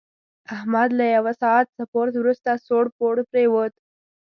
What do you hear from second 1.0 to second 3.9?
یوه ساعت سپورت ورسته سوړ پوړ پرېوت.